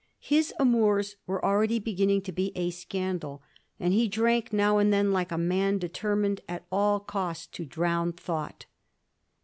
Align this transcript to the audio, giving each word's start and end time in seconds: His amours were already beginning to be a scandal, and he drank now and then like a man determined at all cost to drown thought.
His 0.17 0.51
amours 0.59 1.15
were 1.27 1.45
already 1.45 1.77
beginning 1.77 2.23
to 2.23 2.31
be 2.31 2.51
a 2.55 2.71
scandal, 2.71 3.43
and 3.79 3.93
he 3.93 4.07
drank 4.07 4.51
now 4.51 4.79
and 4.79 4.91
then 4.91 5.11
like 5.13 5.31
a 5.31 5.37
man 5.37 5.77
determined 5.77 6.41
at 6.49 6.65
all 6.71 6.99
cost 6.99 7.51
to 7.51 7.65
drown 7.65 8.11
thought. 8.13 8.65